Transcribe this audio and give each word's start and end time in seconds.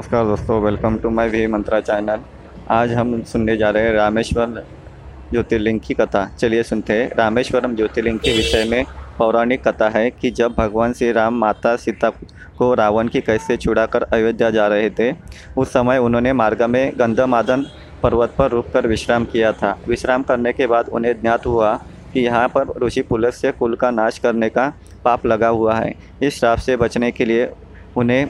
नमस्कार 0.00 0.24
दोस्तों 0.24 0.60
welcome 0.62 0.96
to 0.98 1.10
my 1.10 1.28
V 1.28 1.46
Mantra 1.46 1.80
channel 1.80 2.20
आज 2.70 2.92
हम 2.92 3.22
सुनने 3.22 3.56
जा 3.56 3.70
रहे 3.70 3.82
हैं 3.82 3.92
रामेश्वर 3.92 4.62
ज्योतिर्लिंग 5.30 5.80
की 5.80 5.94
कथा। 5.94 6.24
चलिए 6.38 6.62
सुनते 6.62 6.92
हैं। 6.92 7.10
रामेश्वरम 7.16 7.74
ज्योतिर्लिंग 7.76 8.18
के 8.18 8.32
विषय 8.32 8.64
में 8.64 8.84
पौराणिक 9.18 9.68
कथा 9.68 9.88
है 9.88 10.10
कि 10.10 10.30
जब 10.30 10.54
भगवान 10.58 10.92
श्री 10.92 11.10
राम 11.12 11.34
माता 11.34 11.74
सीता 11.76 12.10
को 12.58 12.72
रावण 12.74 13.08
की 13.08 13.20
कैसे 13.20 13.56
छुड़ाकर 13.56 14.02
अयोध्या 14.02 14.50
जा 14.50 14.66
रहे 14.66 14.90
थे, 14.90 15.12
उस 15.58 15.68
समय 15.68 15.98
उन्होंने 15.98 16.32
मार्ग 16.32 16.62
में 16.62 16.92
गंधमादन 16.98 17.66
पर्वत 18.02 18.34
पर 18.38 18.50
रुककर 18.50 18.86
विश्राम 18.86 19.24
किया 19.24 19.52
था। 19.52 19.78
विश्राम 19.88 20.22
करने 20.22 20.52
के 20.52 20.66
बाद 20.66 20.88
उन्हें 20.88 21.20
ज्ञात 21.20 21.46
हुआ 21.46 21.74
कि 22.12 22.20
यहाँ 22.20 22.48
पर 22.48 22.86
ऋषि 22.86 23.02
पुलस्त्य 23.02 23.52
कुल 23.52 23.76
का 23.76 23.90
नाश 23.90 24.18
करने 24.18 24.48
का 24.48 24.72
पाप 25.04 25.26
लगा 25.26 25.48
हुआ 25.48 25.74
है। 25.74 25.94
इस 26.22 26.38
श्राप 26.40 26.58
से 26.58 26.76
बचने 26.76 27.10
के 27.10 27.24
लिए 27.24 27.50
उन्हें 27.96 28.28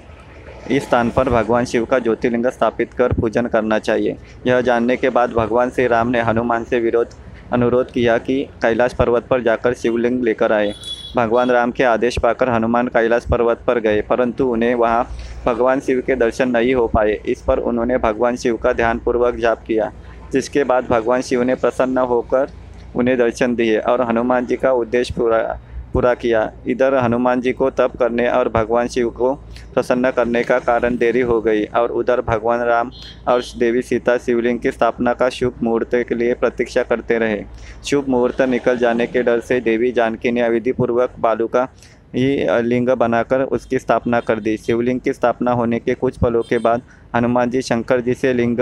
इस 0.68 0.82
स्थान 0.82 1.10
पर 1.10 1.28
भगवान 1.28 1.64
शिव 1.64 1.84
का 1.84 1.98
ज्योतिर्लिंग 1.98 2.46
स्थापित 2.46 2.92
कर 2.94 3.12
पूजन 3.12 3.46
करना 3.46 3.78
चाहिए। 3.78 4.16
यह 4.46 4.60
जानने 4.60 4.96
के 4.96 5.10
बाद 5.10 5.32
भगवान 5.32 5.70
श्री 5.70 5.86
राम 5.86 6.08
ने 6.08 6.20
हनुमान 6.20 6.64
से 6.64 6.80
विरोध, 6.80 7.08
अनुरोध 7.52 7.90
किया 7.90 8.16
कि 8.18 8.42
कैलाश 8.62 8.92
पर्वत 8.94 9.26
पर 9.26 9.42
जाकर 9.42 9.74
शिवलिंग 9.74 10.22
लेकर 10.24 10.52
आए। 10.52 10.72
भगवान 11.16 11.50
राम 11.50 11.70
के 11.70 11.84
आदेश 11.84 12.18
पाकर 12.18 12.48
हनुमान 12.48 12.88
कैलाश 12.88 13.24
पर्वत 13.30 13.62
पर 13.66 13.78
गए, 13.78 14.00
परंतु 14.00 14.46
उन्हें 14.46 14.74
वहाँ 14.74 15.08
भगवान 15.46 15.80
शिव 15.80 16.02
के 16.06 16.16
दर्शन 16.16 16.50
नहीं 16.50 16.74
हो 16.74 16.86
पाए। 16.86 17.18
इस 17.26 17.42
पर 17.42 17.58
उन्होंने 17.60 17.98
भगवान 17.98 18.36
शिव 18.36 18.56
का 18.56 18.72
ध्यानपूर्वक 18.72 19.36
जाप 19.36 19.62
किया, 19.66 19.90
जिसके 20.32 20.64
बाद 20.64 20.86
भगवान 20.90 21.22
शिव 21.22 21.42
ने 21.42 21.54
प्रसन्न 21.54 21.98
होकर 21.98 22.52
उन्हें 22.96 23.16
दर्शन 23.18 23.54
दिए 23.54 23.78
और 23.78 24.02
हनुमान 24.02 24.46
जी 24.46 24.56
का 24.56 24.72
उद्देश्य 24.72 25.14
पूरा 25.16 25.58
पूरा 25.92 26.12
किया। 26.14 26.50
इधर 26.66 26.94
हनुमान 26.94 27.40
जी 27.40 27.52
को 27.52 27.70
तप 27.72 27.96
करने 27.98 28.28
और 28.28 28.48
भगवान 28.48 28.88
शिव 28.88 29.10
को 29.10 29.34
प्रसन्न 29.74 30.10
करने 30.10 30.42
का 30.44 30.58
कारण 30.60 30.96
देरी 30.96 31.20
हो 31.22 31.40
गई 31.40 31.64
और 31.76 31.92
उधर 31.92 32.20
भगवान 32.22 32.60
राम 32.62 32.90
और 33.28 33.42
देवी 33.58 33.82
सीता 33.82 34.16
शिवलिंग 34.18 34.58
की 34.60 34.70
स्थापना 34.70 35.12
का 35.14 35.28
शुभ 35.30 35.62
मुहूर्त 35.62 35.94
के 36.08 36.14
लिए 36.14 36.34
प्रतीक्षा 36.36 36.82
करते 36.84 37.18
रहे। 37.18 37.42
शुभ 37.84 38.08
मुहूर्त 38.08 38.42
निकल 38.42 38.78
जाने 38.78 39.06
के 39.06 39.22
डर 39.22 39.40
से 39.40 39.60
देवी 39.60 39.92
जानकी 39.92 40.30
ने 40.30 40.40
अविधिपूर्वक 40.40 41.14
बालू 41.18 41.46
का 41.46 41.68
ही 42.14 42.62
लिंग 42.62 42.88
बनाकर 42.90 43.42
उसकी 43.44 43.78
स्थापना 43.78 44.20
कर 44.20 44.40
दी। 44.40 44.56
शिवलिंग 44.56 45.00
की 45.00 45.12
स्थापना 45.12 45.52
होने 45.52 45.78
के 45.78 45.94
कुछ 45.94 46.16
पलों 46.18 46.42
के 46.42 46.58
बाद 46.58 46.82
हनुमान 47.14 47.50
जी 47.50 47.62
शंकर 47.62 48.00
जी 48.00 48.14
से 48.14 48.32
लिंग 48.34 48.60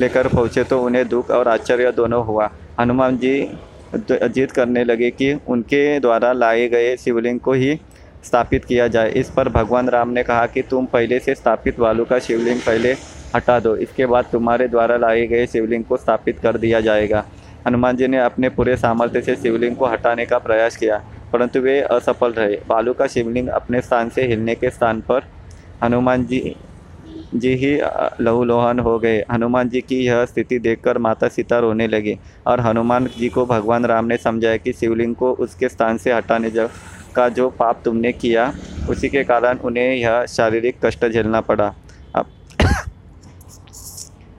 लेकर 0.00 0.28
पहुँचे 0.28 0.64
तो 0.64 0.82
उन्हें 0.82 1.06
दुख 1.08 1.30
और 1.30 1.48
आश्चर्य 1.48 1.92
दोनों 1.92 2.24
हुआ। 2.26 2.50
हनुमान 2.80 3.16
जी 3.18 3.40
जिद 3.94 4.52
करने 4.52 4.84
लगे 4.84 5.10
कि 5.10 5.32
उनके 5.48 5.98
द्वारा 6.00 6.32
लाए 6.34 6.68
गए 6.68 6.96
शिवलिंग 6.96 7.40
को 7.40 7.52
ही 7.52 7.78
स्थापित 8.24 8.64
किया 8.64 8.86
जाए। 8.88 9.10
इस 9.12 9.30
पर 9.30 9.48
भगवान 9.48 9.88
राम 9.88 10.10
ने 10.10 10.22
कहा 10.22 10.46
कि 10.46 10.62
तुम 10.62 10.86
पहले 10.86 11.18
से 11.18 11.34
स्थापित 11.34 11.78
वालू 11.80 12.04
का 12.04 12.18
शिवलिंग 12.18 12.60
पहले 12.60 12.92
हटा 13.36 13.58
दो, 13.60 13.76
इसके 13.76 14.06
बाद 14.06 14.24
तुम्हारे 14.32 14.68
द्वारा 14.68 14.96
लाए 14.96 15.26
गए 15.26 15.46
शिवलिंग 15.46 15.84
को 15.84 15.96
स्थापित 15.96 16.38
कर 16.38 16.56
दिया 16.58 16.80
जाएगा। 16.80 17.24
हनुमान 17.66 17.96
जी 17.96 18.08
ने 18.08 18.18
अपने 18.18 18.48
पूरे 18.48 18.76
सामर्थ्य 18.76 19.20
से 19.22 19.36
शिवलिंग 19.36 19.76
को 19.76 19.86
हटाने 19.86 20.26
का 20.26 20.38
प्रयास 20.38 20.76
किया, 20.76 20.96
परंतु 21.32 21.60
वे 21.60 21.80
असफल 21.80 22.32
रहे। 22.32 22.56
बालू 22.68 22.92
का 22.92 23.06
शिवलिंग 23.06 23.48
अपने 23.50 23.80
स्थान 23.82 24.08
से 24.08 24.26
हिलने 24.26 24.54
के 24.54 24.70
स्थान 24.70 25.00
पर 25.00 25.22
हनुमान 25.82 26.24
जी 26.26 26.38
जी 27.38 27.54
ही 27.56 27.72
लहूलुहान 28.20 28.78
हो 28.78 28.98
गए। 28.98 29.18
हनुमान 29.30 29.68
जी 29.68 29.80
की 29.80 29.96
यह 29.96 30.24
स्थिति 30.24 30.58
देखकर 30.58 30.98
माता 30.98 31.28
सीता 31.28 31.58
रोने 31.58 31.86
लगी 31.88 32.16
और 32.46 32.60
हनुमान 32.60 33.06
जी 33.18 33.28
को 33.28 33.46
भगवान 33.46 33.84
राम 33.86 34.04
ने 34.04 34.16
समझाया 34.16 34.56
कि 34.56 34.72
शिवलिंग 34.72 35.14
को 35.14 35.32
उसके 35.34 35.68
स्थान 35.68 35.98
से 35.98 36.12
हटाने 36.12 36.50
का 37.16 37.28
जो 37.30 37.48
पाप 37.50 37.80
तुमने 37.84 38.12
किया, 38.12 38.52
उसी 38.90 39.08
के 39.08 39.24
कारण 39.24 39.58
उन्हें 39.58 39.94
यह 39.94 40.24
शारीरिक 40.26 40.84
कष्ट 40.84 41.06
झेलना 41.06 41.40
पड़ा। 41.40 41.72
अब 42.14 42.26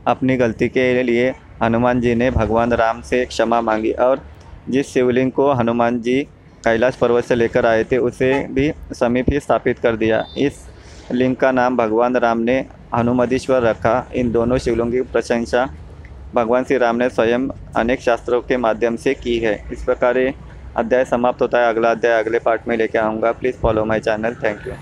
अपनी 0.08 0.38
गलती 0.38 0.68
के 0.70 1.04
लिए 1.04 1.30
हनुमान 1.64 2.02
जी 2.02 2.16
ने 2.16 2.30
भगवान 2.32 2.74
राम 2.74 3.02
से 3.02 3.26
क्षमा 3.26 3.62
मांगी 3.62 3.92
और 3.92 4.22
जिस 4.70 4.88
शिवलिंग 4.88 5.32
को 5.32 5.52
हनुमान 5.52 6.00
जी 6.02 6.22
कैलाश 6.64 6.96
पर्वत 6.96 7.24
से 7.24 7.36
लेकर 7.36 7.66
आए 7.66 7.84
थे, 7.84 7.98
उसे 7.98 8.34
भी 8.52 8.72
समीप 8.94 9.30
ही 9.30 9.40
स्थापित 9.40 9.80
कर 9.80 9.96
दिया। 9.96 10.24
इस 10.38 10.66
लिंग 11.12 11.36
का 11.36 11.52
नाम 11.52 11.78
भगवान 11.78 12.16
राम 12.18 12.40
ने 12.40 12.66
हनुमदीश्वर 12.96 13.62
रखा। 13.62 13.96
इन 14.16 14.32
दोनों 14.32 14.58
शिवलिंग 14.58 14.92
की 14.92 15.02
प्रशंसा 15.12 15.68
भगवान 16.36 16.64
श्री 16.64 16.78
राम 16.78 16.96
ने 16.96 17.10
स्वयं 17.10 17.48
अनेक 17.76 18.02
शास्त्रों 18.02 18.42
के 18.42 18.58
माध्यम 18.58 18.96
से 18.96 19.14
की 19.14 19.38
है। 19.40 19.54
इस 19.72 19.84
प्रकार 19.84 20.18
अध्याय 20.78 21.06
समाप्त 21.06 21.42
होता 21.42 21.60
है। 21.60 21.70
अगला 21.70 21.92
अध्याय 21.92 22.24
अगले 22.24 22.40
पार्ट 22.40 22.68
में 22.68 22.78
लेके 22.78 22.98
आऊँगा। 22.98 23.32
Please 23.32 23.56
follow 23.56 23.86
my 23.86 24.00
channel 24.00 24.36
thank 24.44 24.68
you 24.68 24.74